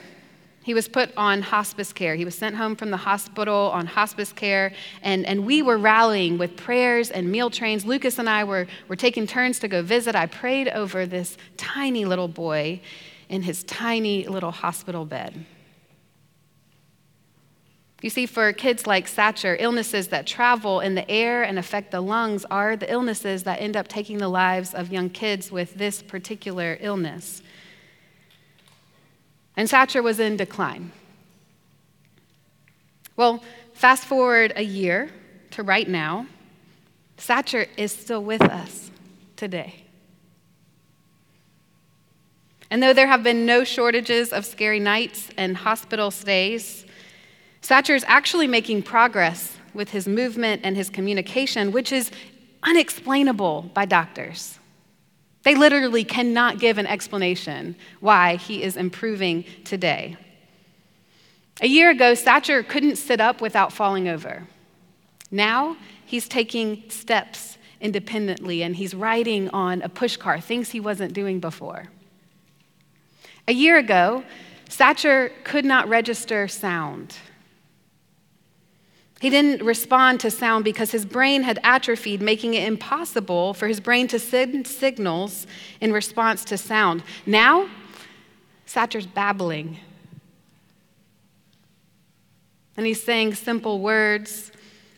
he 0.64 0.74
was 0.74 0.88
put 0.88 1.16
on 1.18 1.42
hospice 1.42 1.92
care. 1.92 2.16
He 2.16 2.26
was 2.26 2.36
sent 2.36 2.56
home 2.56 2.76
from 2.76 2.90
the 2.90 2.98
hospital 2.98 3.70
on 3.74 3.86
hospice 3.86 4.32
care, 4.32 4.74
and, 5.02 5.26
and 5.26 5.46
we 5.46 5.62
were 5.62 5.78
rallying 5.78 6.38
with 6.38 6.56
prayers 6.56 7.12
and 7.12 7.32
meal 7.32 7.50
trains. 7.50 7.86
Lucas 7.86 8.18
and 8.18 8.30
I 8.30 8.46
were, 8.46 8.68
were 8.88 8.96
taking 8.96 9.28
turns 9.28 9.60
to 9.60 9.68
go 9.68 9.82
visit. 9.82 10.16
I 10.16 10.26
prayed 10.26 10.70
over 10.70 11.06
this 11.06 11.38
tiny 11.58 12.06
little 12.06 12.30
boy 12.30 12.82
in 13.28 13.42
his 13.42 13.64
tiny 13.64 14.26
little 14.26 14.52
hospital 14.52 15.06
bed. 15.06 15.46
You 18.02 18.10
see, 18.10 18.26
for 18.26 18.52
kids 18.52 18.86
like 18.86 19.08
Satcher, 19.08 19.56
illnesses 19.60 20.10
that 20.10 20.28
travel 20.28 20.82
in 20.82 20.96
the 20.96 21.10
air 21.10 21.44
and 21.44 21.58
affect 21.58 21.92
the 21.92 22.02
lungs 22.02 22.44
are 22.52 22.76
the 22.76 22.92
illnesses 22.92 23.44
that 23.44 23.62
end 23.62 23.78
up 23.78 23.88
taking 23.88 24.18
the 24.18 24.28
lives 24.28 24.74
of 24.74 24.92
young 24.92 25.10
kids 25.10 25.54
with 25.54 25.76
this 25.76 26.02
particular 26.02 26.78
illness. 26.82 27.43
And 29.56 29.70
Satcher 29.70 30.04
was 30.04 30.20
in 30.20 30.38
decline. 30.38 30.92
Well, 33.16 33.44
fast 33.74 34.06
forward 34.06 34.54
a 34.56 34.64
year 34.64 35.12
to 35.52 35.64
right 35.64 35.88
now, 35.88 36.26
Satcher 37.18 37.68
is 37.78 37.92
still 37.92 38.24
with 38.24 38.42
us 38.42 38.90
today. 39.36 39.84
And 42.72 42.82
though 42.82 42.94
there 42.94 43.06
have 43.06 43.22
been 43.22 43.46
no 43.46 43.64
shortages 43.64 44.34
of 44.34 44.46
scary 44.46 44.80
nights 44.80 45.30
and 45.38 45.56
hospital 45.56 46.10
stays, 46.10 46.86
Satcher 47.62 47.96
is 47.96 48.04
actually 48.08 48.48
making 48.48 48.82
progress 48.82 49.58
with 49.76 49.92
his 49.92 50.08
movement 50.08 50.62
and 50.64 50.76
his 50.76 50.90
communication, 50.90 51.72
which 51.72 51.92
is 51.92 52.10
unexplainable 52.64 53.70
by 53.76 53.86
doctors. 53.86 54.58
They 55.44 55.56
literally 55.56 56.04
cannot 56.04 56.60
give 56.60 56.78
an 56.78 56.88
explanation 56.88 57.76
why 58.00 58.38
he 58.38 58.64
is 58.64 58.78
improving 58.78 59.46
today. 59.66 60.18
A 61.62 61.68
year 61.68 61.90
ago, 61.92 62.14
Satcher 62.14 62.68
couldn't 62.68 62.96
sit 62.96 63.22
up 63.22 63.42
without 63.42 63.72
falling 63.72 64.08
over. 64.08 64.48
Now, 65.30 65.78
he's 66.06 66.28
taking 66.28 66.84
steps 66.90 67.58
independently 67.82 68.64
and 68.64 68.76
he's 68.76 68.96
riding 68.96 69.50
on 69.50 69.82
a 69.82 69.90
push 69.90 70.16
car, 70.16 70.40
things 70.40 70.72
he 70.72 70.80
wasn't 70.80 71.14
doing 71.14 71.40
before. 71.40 71.88
A 73.48 73.54
year 73.54 73.78
ago, 73.78 74.24
Satcher 74.70 75.32
could 75.44 75.66
not 75.66 75.90
register 75.90 76.48
sound. 76.48 77.16
He 79.24 79.30
didn't 79.30 79.64
respond 79.64 80.20
to 80.20 80.30
sound 80.30 80.66
because 80.66 80.92
his 80.92 81.06
brain 81.06 81.44
had 81.44 81.58
atrophied, 81.64 82.22
making 82.22 82.56
it 82.56 82.68
impossible 82.68 83.54
for 83.54 83.70
his 83.70 83.80
brain 83.80 84.06
to 84.10 84.20
send 84.20 84.68
signals 84.68 85.48
in 85.80 85.94
response 85.94 86.44
to 86.44 86.58
sound. 86.58 87.04
Now, 87.26 87.70
Satcher's 88.66 89.08
babbling 89.08 89.78
And 92.76 92.86
he's 92.86 93.02
saying 93.02 93.36
simple 93.36 93.80
words, 93.80 94.52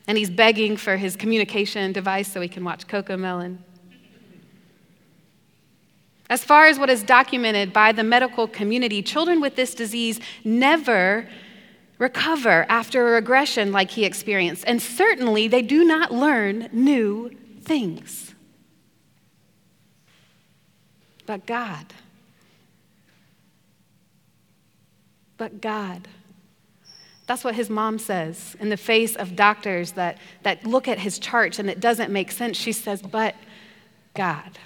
and 0.08 0.18
he's 0.18 0.30
begging 0.30 0.76
for 0.76 0.96
his 0.96 1.14
communication 1.14 1.92
device 1.92 2.26
so 2.32 2.40
he 2.40 2.48
can 2.48 2.64
watch 2.64 2.88
CoComelon. 2.88 3.58
As 6.28 6.42
far 6.42 6.66
as 6.66 6.80
what 6.80 6.90
is 6.90 7.04
documented 7.04 7.72
by 7.72 7.92
the 7.92 8.02
medical 8.02 8.48
community, 8.48 9.02
children 9.02 9.40
with 9.40 9.54
this 9.54 9.72
disease 9.72 10.18
never 10.42 11.28
recover 11.98 12.66
after 12.68 13.08
a 13.08 13.12
regression 13.12 13.72
like 13.72 13.90
he 13.90 14.04
experienced, 14.04 14.64
and 14.66 14.80
certainly 14.80 15.48
they 15.48 15.62
do 15.62 15.84
not 15.84 16.12
learn 16.12 16.68
new 16.72 17.30
things. 17.62 18.34
But 21.24 21.46
God, 21.46 21.86
but 25.36 25.60
God. 25.60 26.08
That's 27.26 27.42
what 27.42 27.56
his 27.56 27.68
mom 27.68 27.98
says 27.98 28.56
in 28.60 28.68
the 28.68 28.76
face 28.76 29.16
of 29.16 29.34
doctors 29.34 29.92
that, 29.92 30.18
that 30.44 30.64
look 30.64 30.86
at 30.86 31.00
his 31.00 31.18
charts 31.18 31.58
and 31.58 31.68
it 31.68 31.80
doesn't 31.80 32.12
make 32.12 32.30
sense. 32.30 32.56
She 32.56 32.70
says, 32.70 33.02
but 33.02 33.34
God. 34.14 34.58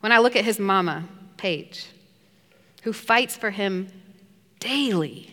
When 0.00 0.10
I 0.10 0.18
look 0.18 0.36
at 0.36 0.44
his 0.44 0.58
mama, 0.58 1.04
Paige, 1.36 1.86
who 2.86 2.92
fights 2.92 3.36
for 3.36 3.50
him 3.50 3.88
daily, 4.60 5.28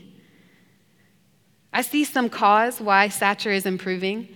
I 1.71 1.83
see 1.83 2.03
some 2.03 2.27
cause 2.27 2.81
why 2.81 3.09
Satcher 3.09 3.53
is 3.55 3.67
improving. 3.67 4.27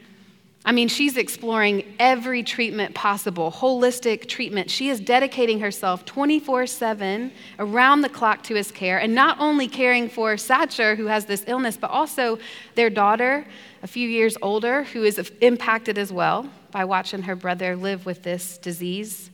I 0.64 0.72
mean, 0.72 0.88
she's 0.88 1.18
exploring 1.18 1.96
every 1.98 2.44
treatment 2.44 2.94
possible, 2.94 3.52
holistic 3.52 4.28
treatment. 4.28 4.70
She 4.70 4.90
is 4.90 5.00
dedicating 5.00 5.62
herself 5.62 6.06
24 6.06 6.68
7 6.68 7.32
around 7.58 8.02
the 8.02 8.10
clock 8.10 8.44
to 8.44 8.54
his 8.54 8.72
care, 8.72 9.00
and 9.00 9.16
not 9.16 9.40
only 9.40 9.68
caring 9.68 10.10
for 10.10 10.36
Satcher, 10.36 10.96
who 10.96 11.08
has 11.08 11.26
this 11.26 11.44
illness, 11.48 11.76
but 11.76 11.90
also 11.90 12.38
their 12.76 12.92
daughter, 12.92 13.48
a 13.82 13.88
few 13.88 14.08
years 14.08 14.38
older, 14.44 14.84
who 14.84 15.04
is 15.04 15.32
impacted 15.42 15.98
as 15.98 16.14
well 16.14 16.48
by 16.70 16.86
watching 16.86 17.24
her 17.24 17.36
brother 17.36 17.76
live 17.76 18.06
with 18.06 18.22
this 18.22 18.60
disease. 18.60 19.32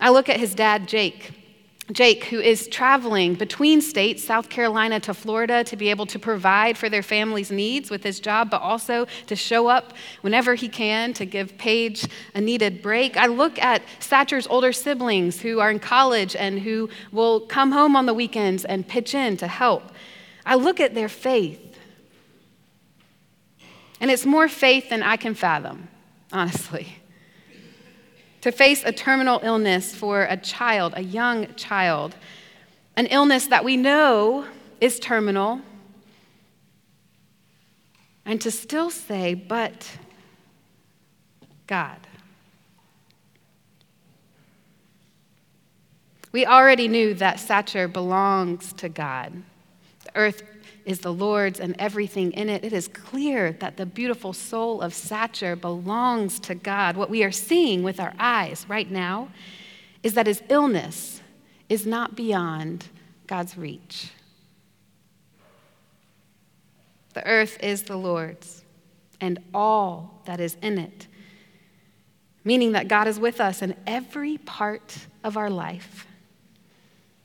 I 0.00 0.10
look 0.10 0.28
at 0.28 0.40
his 0.40 0.52
dad, 0.52 0.88
Jake. 0.88 1.38
Jake, 1.92 2.24
who 2.24 2.40
is 2.40 2.68
traveling 2.68 3.34
between 3.34 3.82
states, 3.82 4.24
South 4.24 4.48
Carolina 4.48 4.98
to 5.00 5.12
Florida, 5.12 5.62
to 5.64 5.76
be 5.76 5.90
able 5.90 6.06
to 6.06 6.18
provide 6.18 6.78
for 6.78 6.88
their 6.88 7.02
family's 7.02 7.50
needs 7.50 7.90
with 7.90 8.02
his 8.02 8.18
job, 8.18 8.50
but 8.50 8.62
also 8.62 9.06
to 9.26 9.36
show 9.36 9.66
up 9.66 9.92
whenever 10.22 10.54
he 10.54 10.68
can 10.68 11.12
to 11.12 11.26
give 11.26 11.58
Paige 11.58 12.06
a 12.34 12.40
needed 12.40 12.80
break. 12.80 13.16
I 13.16 13.26
look 13.26 13.58
at 13.58 13.82
Satcher's 13.98 14.46
older 14.46 14.72
siblings 14.72 15.40
who 15.42 15.60
are 15.60 15.70
in 15.70 15.80
college 15.80 16.34
and 16.34 16.60
who 16.60 16.88
will 17.10 17.40
come 17.40 17.72
home 17.72 17.94
on 17.94 18.06
the 18.06 18.14
weekends 18.14 18.64
and 18.64 18.86
pitch 18.86 19.14
in 19.14 19.36
to 19.38 19.46
help. 19.46 19.82
I 20.46 20.54
look 20.54 20.80
at 20.80 20.94
their 20.94 21.08
faith. 21.08 21.60
And 24.00 24.10
it's 24.10 24.24
more 24.24 24.48
faith 24.48 24.88
than 24.88 25.02
I 25.02 25.16
can 25.16 25.34
fathom, 25.34 25.88
honestly 26.32 27.01
to 28.42 28.52
face 28.52 28.82
a 28.84 28.92
terminal 28.92 29.40
illness 29.42 29.94
for 29.94 30.24
a 30.24 30.36
child, 30.36 30.92
a 30.96 31.02
young 31.02 31.52
child, 31.54 32.14
an 32.96 33.06
illness 33.06 33.46
that 33.46 33.64
we 33.64 33.76
know 33.76 34.44
is 34.80 34.98
terminal, 34.98 35.60
and 38.26 38.40
to 38.40 38.50
still 38.50 38.90
say, 38.90 39.34
but 39.34 39.96
God. 41.66 41.98
We 46.32 46.46
already 46.46 46.88
knew 46.88 47.14
that 47.14 47.36
Satcher 47.36 47.92
belongs 47.92 48.72
to 48.74 48.88
God. 48.88 49.42
The 50.04 50.16
earth 50.16 50.42
is 50.84 51.00
the 51.00 51.12
Lord's 51.12 51.60
and 51.60 51.76
everything 51.78 52.32
in 52.32 52.48
it, 52.48 52.64
it 52.64 52.72
is 52.72 52.88
clear 52.88 53.52
that 53.52 53.76
the 53.76 53.86
beautiful 53.86 54.32
soul 54.32 54.80
of 54.80 54.92
Satcher 54.92 55.60
belongs 55.60 56.40
to 56.40 56.54
God. 56.54 56.96
What 56.96 57.10
we 57.10 57.22
are 57.22 57.32
seeing 57.32 57.82
with 57.82 58.00
our 58.00 58.12
eyes 58.18 58.66
right 58.68 58.90
now 58.90 59.28
is 60.02 60.14
that 60.14 60.26
his 60.26 60.42
illness 60.48 61.20
is 61.68 61.86
not 61.86 62.16
beyond 62.16 62.86
God's 63.26 63.56
reach. 63.56 64.10
The 67.14 67.26
earth 67.26 67.58
is 67.62 67.82
the 67.82 67.96
Lord's 67.96 68.64
and 69.20 69.38
all 69.54 70.20
that 70.24 70.40
is 70.40 70.56
in 70.62 70.78
it, 70.78 71.06
meaning 72.42 72.72
that 72.72 72.88
God 72.88 73.06
is 73.06 73.20
with 73.20 73.40
us 73.40 73.62
in 73.62 73.76
every 73.86 74.38
part 74.38 75.06
of 75.22 75.36
our 75.36 75.50
life 75.50 76.06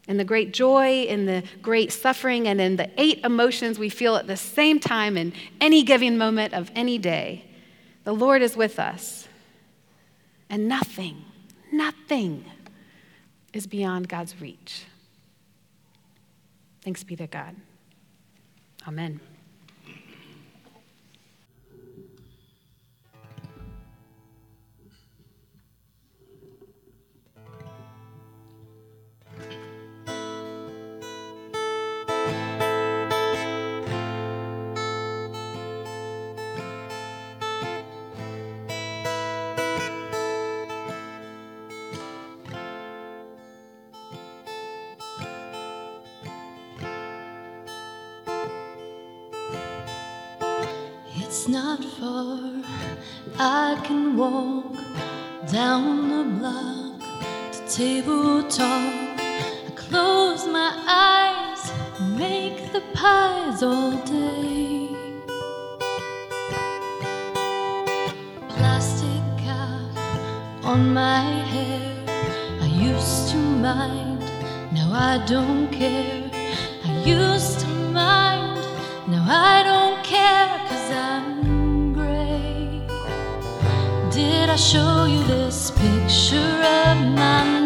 in 0.07 0.17
the 0.17 0.23
great 0.23 0.53
joy, 0.53 1.03
in 1.03 1.25
the 1.25 1.43
great 1.61 1.91
suffering, 1.91 2.47
and 2.47 2.61
in 2.61 2.77
the 2.77 2.89
eight 2.97 3.19
emotions 3.23 3.77
we 3.77 3.89
feel 3.89 4.15
at 4.15 4.27
the 4.27 4.37
same 4.37 4.79
time 4.79 5.17
in 5.17 5.33
any 5.59 5.83
given 5.83 6.17
moment 6.17 6.53
of 6.53 6.71
any 6.75 6.97
day. 6.97 7.45
The 8.03 8.13
Lord 8.13 8.41
is 8.41 8.55
with 8.55 8.79
us. 8.79 9.27
And 10.49 10.67
nothing, 10.69 11.25
nothing 11.71 12.45
is 13.51 13.67
beyond 13.67 14.07
God's 14.07 14.39
reach. 14.39 14.85
Thanks 16.81 17.03
be 17.03 17.17
to 17.17 17.27
God. 17.27 17.55
Amen. 18.87 19.19
Not 51.45 51.84
far. 51.84 52.39
I 53.38 53.80
can 53.84 54.17
walk 54.17 54.73
down 55.52 56.10
the 56.10 56.23
block 56.39 57.02
to 57.52 57.60
table 57.69 58.43
talk. 58.43 59.19
I 59.19 59.71
close 59.76 60.47
my 60.47 60.71
eyes 60.88 61.71
and 62.00 62.17
make 62.17 62.71
the 62.71 62.82
pies 62.93 63.62
all 63.62 63.91
day. 64.06 64.89
Plastic 68.56 69.23
cap 69.38 69.97
on 70.63 70.93
my 70.93 71.21
hair. 71.54 72.06
I 72.62 72.67
used 72.67 73.30
to 73.32 73.38
mind, 73.38 74.21
now 74.73 74.89
I 74.91 75.23
don't 75.28 75.67
care. 75.71 76.32
I 76.86 77.04
used 77.06 77.66
show 84.57 85.05
you 85.05 85.23
this 85.25 85.69
picture 85.69 86.63
of 86.87 86.97
my 87.13 87.56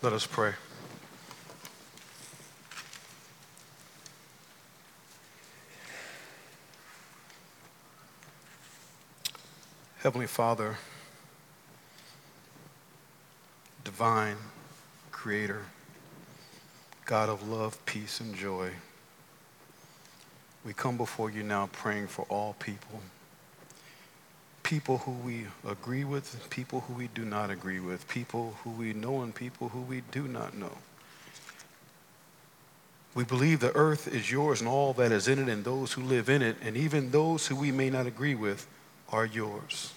Let 0.00 0.12
us 0.12 0.26
pray. 0.28 0.52
Heavenly 9.98 10.28
Father, 10.28 10.76
divine 13.82 14.36
creator, 15.10 15.66
God 17.04 17.28
of 17.28 17.48
love, 17.48 17.84
peace, 17.84 18.20
and 18.20 18.36
joy, 18.36 18.70
we 20.64 20.72
come 20.74 20.96
before 20.96 21.28
you 21.28 21.42
now 21.42 21.68
praying 21.72 22.06
for 22.06 22.24
all 22.28 22.54
people. 22.60 23.00
People 24.68 24.98
who 24.98 25.12
we 25.12 25.46
agree 25.66 26.04
with, 26.04 26.50
people 26.50 26.80
who 26.80 26.92
we 26.92 27.08
do 27.14 27.24
not 27.24 27.48
agree 27.48 27.80
with, 27.80 28.06
people 28.06 28.54
who 28.62 28.70
we 28.70 28.92
know, 28.92 29.22
and 29.22 29.34
people 29.34 29.70
who 29.70 29.80
we 29.80 30.02
do 30.10 30.28
not 30.28 30.54
know. 30.58 30.76
We 33.14 33.24
believe 33.24 33.60
the 33.60 33.74
earth 33.74 34.06
is 34.06 34.30
yours 34.30 34.60
and 34.60 34.68
all 34.68 34.92
that 34.92 35.10
is 35.10 35.26
in 35.26 35.38
it, 35.38 35.48
and 35.48 35.64
those 35.64 35.94
who 35.94 36.02
live 36.02 36.28
in 36.28 36.42
it, 36.42 36.56
and 36.60 36.76
even 36.76 37.12
those 37.12 37.46
who 37.46 37.56
we 37.56 37.72
may 37.72 37.88
not 37.88 38.06
agree 38.06 38.34
with, 38.34 38.66
are 39.10 39.24
yours. 39.24 39.94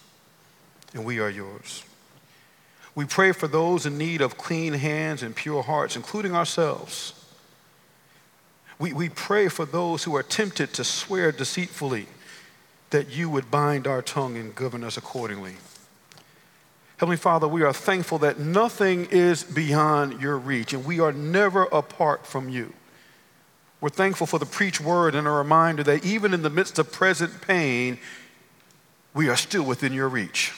And 0.93 1.03
we 1.03 1.19
are 1.19 1.29
yours. 1.29 1.83
We 2.95 3.03
pray 3.03 3.33
for 3.33 3.49
those 3.49 3.85
in 3.85 3.97
need 3.97 4.21
of 4.21 4.37
clean 4.37 4.71
hands 4.71 5.21
and 5.21 5.35
pure 5.35 5.63
hearts, 5.63 5.97
including 5.97 6.33
ourselves. 6.33 7.13
We, 8.79 8.93
we 8.93 9.09
pray 9.09 9.49
for 9.49 9.65
those 9.65 10.05
who 10.05 10.15
are 10.15 10.23
tempted 10.23 10.71
to 10.75 10.85
swear 10.85 11.33
deceitfully 11.33 12.07
that 12.91 13.09
you 13.09 13.29
would 13.29 13.49
bind 13.49 13.87
our 13.87 14.01
tongue 14.01 14.37
and 14.37 14.53
govern 14.53 14.83
us 14.83 14.97
accordingly. 14.97 15.55
Heavenly 16.97 17.17
Father, 17.17 17.47
we 17.47 17.63
are 17.63 17.73
thankful 17.73 18.19
that 18.19 18.37
nothing 18.37 19.07
is 19.09 19.43
beyond 19.43 20.21
your 20.21 20.37
reach 20.37 20.71
and 20.71 20.85
we 20.85 20.99
are 20.99 21.11
never 21.11 21.63
apart 21.63 22.27
from 22.27 22.47
you. 22.47 22.73
We're 23.79 23.89
thankful 23.89 24.27
for 24.27 24.37
the 24.37 24.45
preached 24.45 24.79
word 24.79 25.15
and 25.15 25.27
a 25.27 25.31
reminder 25.31 25.81
that 25.83 26.05
even 26.05 26.33
in 26.33 26.43
the 26.43 26.51
midst 26.51 26.77
of 26.77 26.91
present 26.91 27.41
pain, 27.41 27.97
we 29.15 29.29
are 29.29 29.35
still 29.35 29.63
within 29.63 29.93
your 29.93 30.07
reach. 30.07 30.53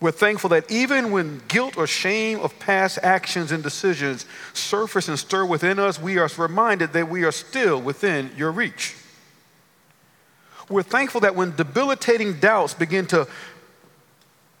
We're 0.00 0.10
thankful 0.10 0.50
that 0.50 0.70
even 0.70 1.12
when 1.12 1.40
guilt 1.48 1.78
or 1.78 1.86
shame 1.86 2.40
of 2.40 2.58
past 2.58 2.98
actions 3.02 3.52
and 3.52 3.62
decisions 3.62 4.26
surface 4.52 5.08
and 5.08 5.18
stir 5.18 5.46
within 5.46 5.78
us, 5.78 5.98
we 5.98 6.18
are 6.18 6.28
reminded 6.36 6.92
that 6.92 7.08
we 7.08 7.24
are 7.24 7.32
still 7.32 7.80
within 7.80 8.32
your 8.36 8.50
reach. 8.50 8.96
We're 10.72 10.82
thankful 10.82 11.20
that 11.20 11.34
when 11.34 11.54
debilitating 11.54 12.40
doubts 12.40 12.74
begin 12.74 13.06
to 13.08 13.28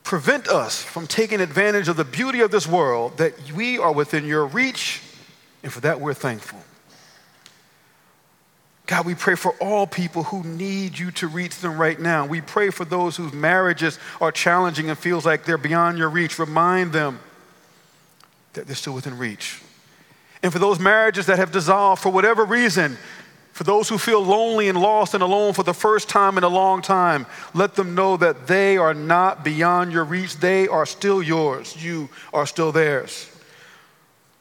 prevent 0.04 0.48
us 0.48 0.82
from 0.82 1.06
taking 1.06 1.40
advantage 1.40 1.88
of 1.88 1.96
the 1.96 2.04
beauty 2.04 2.40
of 2.40 2.50
this 2.50 2.66
world, 2.66 3.16
that 3.18 3.52
we 3.52 3.78
are 3.78 3.92
within 3.92 4.26
your 4.26 4.46
reach, 4.46 5.00
and 5.62 5.72
for 5.72 5.80
that 5.80 6.00
we're 6.00 6.14
thankful. 6.14 6.58
God, 8.86 9.06
we 9.06 9.14
pray 9.14 9.36
for 9.36 9.52
all 9.60 9.86
people 9.86 10.24
who 10.24 10.42
need 10.42 10.98
you 10.98 11.12
to 11.12 11.28
reach 11.28 11.56
them 11.60 11.78
right 11.78 11.98
now. 11.98 12.26
We 12.26 12.40
pray 12.40 12.70
for 12.70 12.84
those 12.84 13.16
whose 13.16 13.32
marriages 13.32 13.98
are 14.20 14.32
challenging 14.32 14.90
and 14.90 14.98
feels 14.98 15.24
like 15.24 15.44
they're 15.44 15.56
beyond 15.56 15.98
your 15.98 16.10
reach. 16.10 16.38
Remind 16.38 16.92
them 16.92 17.20
that 18.52 18.66
they're 18.66 18.76
still 18.76 18.92
within 18.92 19.16
reach. 19.16 19.62
And 20.42 20.52
for 20.52 20.58
those 20.58 20.78
marriages 20.78 21.26
that 21.26 21.38
have 21.38 21.52
dissolved 21.52 22.02
for 22.02 22.10
whatever 22.10 22.44
reason, 22.44 22.98
for 23.52 23.64
those 23.64 23.88
who 23.88 23.98
feel 23.98 24.24
lonely 24.24 24.68
and 24.68 24.80
lost 24.80 25.12
and 25.12 25.22
alone 25.22 25.52
for 25.52 25.62
the 25.62 25.74
first 25.74 26.08
time 26.08 26.38
in 26.38 26.44
a 26.44 26.48
long 26.48 26.80
time, 26.80 27.26
let 27.54 27.74
them 27.74 27.94
know 27.94 28.16
that 28.16 28.46
they 28.46 28.78
are 28.78 28.94
not 28.94 29.44
beyond 29.44 29.92
your 29.92 30.04
reach. 30.04 30.38
They 30.38 30.68
are 30.68 30.86
still 30.86 31.22
yours. 31.22 31.82
You 31.82 32.08
are 32.32 32.46
still 32.46 32.72
theirs. 32.72 33.28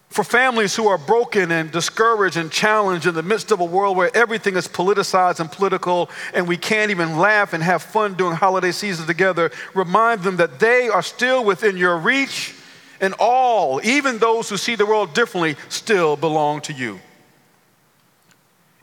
For 0.09 0.23
families 0.23 0.75
who 0.75 0.87
are 0.87 0.97
broken 0.97 1.51
and 1.51 1.71
discouraged 1.71 2.35
and 2.35 2.51
challenged 2.51 3.05
in 3.05 3.13
the 3.13 3.23
midst 3.23 3.51
of 3.51 3.59
a 3.59 3.65
world 3.65 3.95
where 3.95 4.15
everything 4.15 4.55
is 4.55 4.67
politicized 4.67 5.39
and 5.39 5.51
political 5.51 6.09
and 6.33 6.47
we 6.47 6.57
can't 6.57 6.91
even 6.91 7.17
laugh 7.17 7.53
and 7.53 7.63
have 7.63 7.81
fun 7.81 8.15
during 8.15 8.35
holiday 8.35 8.71
season 8.71 9.07
together, 9.07 9.51
remind 9.73 10.23
them 10.23 10.37
that 10.37 10.59
they 10.59 10.89
are 10.89 11.01
still 11.01 11.43
within 11.43 11.77
your 11.77 11.97
reach 11.97 12.53
and 13.01 13.13
all, 13.19 13.81
even 13.83 14.19
those 14.19 14.49
who 14.49 14.57
see 14.57 14.75
the 14.75 14.85
world 14.85 15.13
differently, 15.13 15.55
still 15.69 16.15
belong 16.15 16.61
to 16.61 16.73
you. 16.73 16.99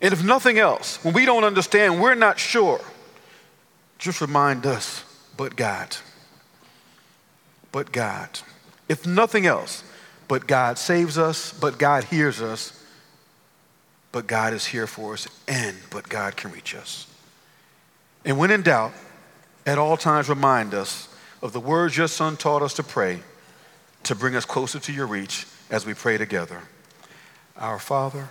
And 0.00 0.12
if 0.12 0.24
nothing 0.24 0.58
else, 0.58 1.02
when 1.04 1.14
we 1.14 1.24
don't 1.24 1.44
understand, 1.44 2.00
we're 2.00 2.14
not 2.14 2.38
sure, 2.38 2.80
just 3.98 4.20
remind 4.20 4.64
us, 4.64 5.04
but 5.36 5.56
God. 5.56 5.96
But 7.72 7.92
God. 7.92 8.40
If 8.88 9.06
nothing 9.06 9.46
else, 9.46 9.82
but 10.28 10.46
God 10.46 10.78
saves 10.78 11.18
us, 11.18 11.52
but 11.52 11.78
God 11.78 12.04
hears 12.04 12.40
us, 12.40 12.74
but 14.12 14.26
God 14.26 14.52
is 14.52 14.66
here 14.66 14.86
for 14.86 15.14
us, 15.14 15.28
and 15.46 15.76
but 15.90 16.08
God 16.08 16.36
can 16.36 16.52
reach 16.52 16.74
us. 16.74 17.06
And 18.24 18.38
when 18.38 18.50
in 18.50 18.62
doubt, 18.62 18.92
at 19.66 19.78
all 19.78 19.96
times 19.96 20.28
remind 20.28 20.74
us 20.74 21.08
of 21.42 21.52
the 21.52 21.60
words 21.60 21.96
your 21.96 22.08
son 22.08 22.36
taught 22.36 22.62
us 22.62 22.74
to 22.74 22.82
pray 22.82 23.20
to 24.04 24.14
bring 24.14 24.34
us 24.34 24.44
closer 24.44 24.78
to 24.78 24.92
your 24.92 25.06
reach 25.06 25.46
as 25.70 25.84
we 25.84 25.92
pray 25.92 26.16
together. 26.16 26.62
Our 27.56 27.78
Father, 27.78 28.30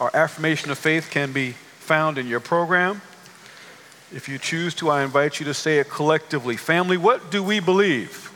Our 0.00 0.10
affirmation 0.14 0.70
of 0.70 0.78
faith 0.78 1.10
can 1.10 1.32
be 1.32 1.52
found 1.80 2.18
in 2.18 2.28
your 2.28 2.40
program. 2.40 3.02
If 4.14 4.28
you 4.28 4.38
choose 4.38 4.74
to, 4.76 4.90
I 4.90 5.02
invite 5.02 5.40
you 5.40 5.46
to 5.46 5.54
say 5.54 5.80
it 5.80 5.90
collectively. 5.90 6.56
Family, 6.56 6.96
what 6.96 7.30
do 7.30 7.42
we 7.42 7.60
believe? 7.60 8.32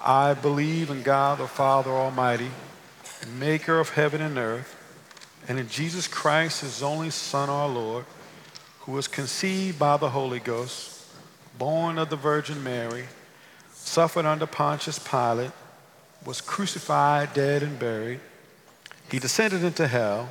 I 0.00 0.34
believe 0.34 0.90
in 0.90 1.02
God 1.02 1.38
the 1.38 1.48
Father 1.48 1.90
Almighty, 1.90 2.50
maker 3.38 3.80
of 3.80 3.90
heaven 3.90 4.20
and 4.20 4.38
earth, 4.38 4.76
and 5.48 5.58
in 5.58 5.68
Jesus 5.68 6.06
Christ, 6.06 6.60
his 6.60 6.82
only 6.82 7.10
Son, 7.10 7.50
our 7.50 7.68
Lord, 7.68 8.04
who 8.80 8.92
was 8.92 9.08
conceived 9.08 9.78
by 9.78 9.96
the 9.96 10.10
Holy 10.10 10.40
Ghost, 10.40 11.06
born 11.58 11.98
of 11.98 12.08
the 12.08 12.16
Virgin 12.16 12.62
Mary, 12.62 13.04
suffered 13.72 14.26
under 14.26 14.46
Pontius 14.46 14.98
Pilate, 14.98 15.50
was 16.24 16.40
crucified, 16.40 17.34
dead, 17.34 17.62
and 17.62 17.78
buried. 17.78 18.20
He 19.10 19.18
descended 19.18 19.64
into 19.64 19.86
hell. 19.86 20.30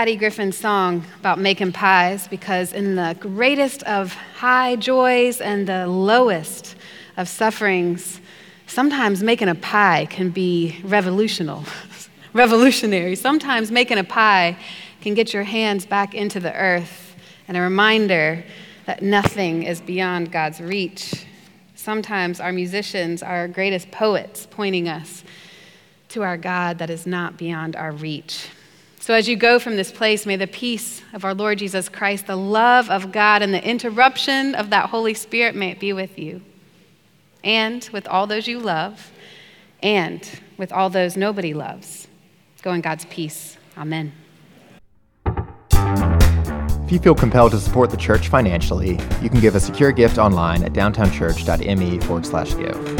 Patty 0.00 0.16
Griffin's 0.16 0.56
song 0.56 1.04
about 1.18 1.38
making 1.38 1.72
pies 1.72 2.26
because, 2.26 2.72
in 2.72 2.94
the 2.94 3.14
greatest 3.20 3.82
of 3.82 4.14
high 4.14 4.74
joys 4.76 5.42
and 5.42 5.66
the 5.66 5.86
lowest 5.86 6.74
of 7.18 7.28
sufferings, 7.28 8.18
sometimes 8.66 9.22
making 9.22 9.50
a 9.50 9.54
pie 9.54 10.06
can 10.08 10.30
be 10.30 10.80
revolutionary. 10.84 11.66
revolutionary. 12.32 13.14
Sometimes 13.14 13.70
making 13.70 13.98
a 13.98 14.04
pie 14.04 14.56
can 15.02 15.12
get 15.12 15.34
your 15.34 15.42
hands 15.42 15.84
back 15.84 16.14
into 16.14 16.40
the 16.40 16.54
earth 16.54 17.14
and 17.46 17.58
a 17.58 17.60
reminder 17.60 18.42
that 18.86 19.02
nothing 19.02 19.64
is 19.64 19.82
beyond 19.82 20.32
God's 20.32 20.62
reach. 20.62 21.26
Sometimes 21.74 22.40
our 22.40 22.52
musicians 22.52 23.22
are 23.22 23.36
our 23.36 23.48
greatest 23.48 23.90
poets, 23.90 24.48
pointing 24.50 24.88
us 24.88 25.24
to 26.08 26.22
our 26.22 26.38
God 26.38 26.78
that 26.78 26.88
is 26.88 27.06
not 27.06 27.36
beyond 27.36 27.76
our 27.76 27.92
reach. 27.92 28.48
So, 29.10 29.14
as 29.14 29.28
you 29.28 29.34
go 29.34 29.58
from 29.58 29.74
this 29.74 29.90
place, 29.90 30.24
may 30.24 30.36
the 30.36 30.46
peace 30.46 31.02
of 31.14 31.24
our 31.24 31.34
Lord 31.34 31.58
Jesus 31.58 31.88
Christ, 31.88 32.28
the 32.28 32.36
love 32.36 32.88
of 32.90 33.10
God, 33.10 33.42
and 33.42 33.52
the 33.52 33.68
interruption 33.68 34.54
of 34.54 34.70
that 34.70 34.88
Holy 34.88 35.14
Spirit 35.14 35.56
may 35.56 35.72
it 35.72 35.80
be 35.80 35.92
with 35.92 36.16
you 36.16 36.40
and 37.42 37.90
with 37.92 38.06
all 38.06 38.28
those 38.28 38.46
you 38.46 38.60
love 38.60 39.10
and 39.82 40.30
with 40.58 40.70
all 40.70 40.90
those 40.90 41.16
nobody 41.16 41.52
loves. 41.54 42.06
Go 42.62 42.72
in 42.72 42.82
God's 42.82 43.04
peace. 43.06 43.56
Amen. 43.76 44.12
If 45.26 46.92
you 46.92 47.00
feel 47.00 47.16
compelled 47.16 47.50
to 47.50 47.58
support 47.58 47.90
the 47.90 47.96
church 47.96 48.28
financially, 48.28 48.92
you 49.20 49.28
can 49.28 49.40
give 49.40 49.56
a 49.56 49.60
secure 49.60 49.90
gift 49.90 50.18
online 50.18 50.62
at 50.62 50.72
downtownchurch.me 50.72 51.98
forward 51.98 52.26
slash 52.26 52.54
give. 52.54 52.99